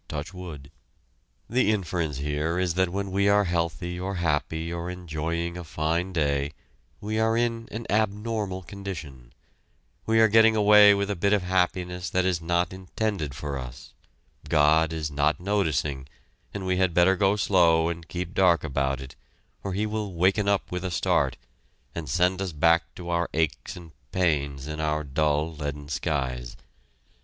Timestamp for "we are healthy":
3.11-3.99